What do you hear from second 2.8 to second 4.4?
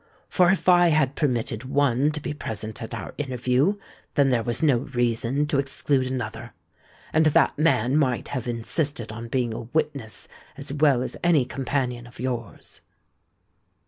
at our interview, then